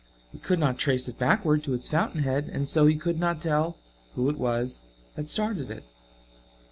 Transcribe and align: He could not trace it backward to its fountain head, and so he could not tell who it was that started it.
He 0.31 0.39
could 0.39 0.57
not 0.57 0.79
trace 0.79 1.07
it 1.07 1.19
backward 1.19 1.63
to 1.63 1.75
its 1.75 1.87
fountain 1.87 2.23
head, 2.23 2.49
and 2.51 2.67
so 2.67 2.87
he 2.87 2.95
could 2.95 3.19
not 3.19 3.39
tell 3.39 3.77
who 4.15 4.31
it 4.31 4.39
was 4.39 4.83
that 5.15 5.29
started 5.29 5.69
it. 5.69 5.83